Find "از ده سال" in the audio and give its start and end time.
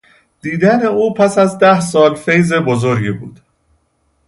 1.37-2.15